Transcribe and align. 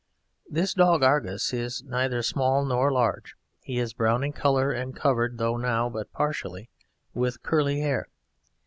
This 0.49 0.73
dog 0.73 1.03
Argus 1.03 1.53
is 1.53 1.83
neither 1.83 2.23
small 2.23 2.65
nor 2.65 2.91
large; 2.91 3.35
he 3.61 3.77
is 3.77 3.93
brown 3.93 4.23
in 4.23 4.33
colour 4.33 4.71
and 4.71 4.95
covered 4.95 5.37
though 5.37 5.57
now 5.57 5.89
but 5.89 6.11
partially 6.11 6.71
with 7.13 7.43
curly 7.43 7.81
hair. 7.81 8.07